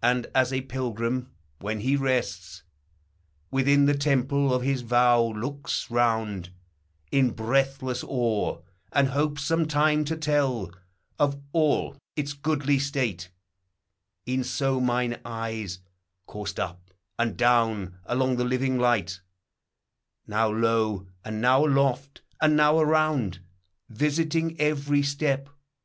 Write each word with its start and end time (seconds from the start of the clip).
And, 0.00 0.28
as 0.32 0.52
a 0.52 0.60
pilgrim, 0.60 1.32
when 1.58 1.80
he 1.80 1.96
rests 1.96 2.62
Within 3.50 3.86
the 3.86 3.98
temple 3.98 4.54
of 4.54 4.62
his 4.62 4.82
vow, 4.82 5.20
looks 5.20 5.90
round 5.90 6.50
In 7.10 7.30
breathless 7.32 8.04
awe, 8.06 8.60
and 8.92 9.08
hopes 9.08 9.42
some 9.42 9.66
time 9.66 10.04
to 10.04 10.16
tell 10.16 10.70
Of 11.18 11.40
all 11.52 11.96
its 12.14 12.32
goodly 12.32 12.78
state; 12.78 13.30
e'en 14.28 14.44
so 14.44 14.80
mine 14.80 15.18
eyes 15.24 15.80
Coursed 16.28 16.60
up 16.60 16.92
and 17.18 17.36
down 17.36 17.98
along 18.04 18.36
the 18.36 18.44
living 18.44 18.78
light, 18.78 19.20
Now 20.28 20.48
low, 20.48 21.08
and 21.24 21.40
now 21.40 21.66
aloft, 21.66 22.22
and 22.40 22.54
now 22.56 22.78
around, 22.78 23.40
Vfsiting 23.92 24.54
every 24.60 25.02
step. 25.02 25.48